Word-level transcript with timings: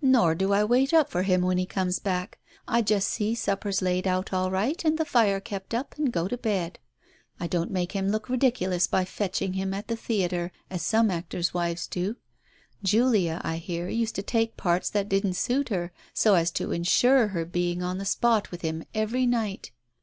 Nor 0.00 0.34
do 0.34 0.54
I 0.54 0.64
wait 0.64 0.94
up 0.94 1.10
for 1.10 1.22
him 1.22 1.42
when 1.42 1.58
he 1.58 1.66
comes 1.66 1.98
back, 1.98 2.38
I 2.66 2.80
just 2.80 3.06
see 3.10 3.34
supper's 3.34 3.82
laid 3.82 4.06
out 4.06 4.32
all 4.32 4.50
right 4.50 4.82
and 4.86 4.96
the 4.96 5.04
fire 5.04 5.38
kept 5.38 5.74
up 5.74 5.94
ar>d 5.98 6.10
go 6.10 6.28
to 6.28 6.38
bed. 6.38 6.78
I 7.38 7.46
don't 7.46 7.70
make 7.70 7.92
him 7.92 8.08
look 8.08 8.30
ridiculous 8.30 8.86
by 8.86 9.04
fetching 9.04 9.52
him 9.52 9.74
at 9.74 9.88
the 9.88 9.94
theatre, 9.96 10.50
as 10.70 10.80
some 10.80 11.10
actors' 11.10 11.52
wives 11.52 11.86
do. 11.88 12.16
Julia, 12.82 13.38
I 13.44 13.58
hear, 13.58 13.86
used 13.90 14.14
to 14.14 14.22
take 14.22 14.56
parts 14.56 14.88
that 14.88 15.10
didn't 15.10 15.34
suit 15.34 15.68
her, 15.68 15.92
so 16.14 16.36
as 16.36 16.50
to 16.52 16.72
ensure 16.72 17.28
her 17.28 17.44
being 17.44 17.82
on 17.82 17.98
the 17.98 18.06
spot 18.06 18.50
with 18.50 18.62
him, 18.62 18.82
every 18.94 19.26
night. 19.26 19.72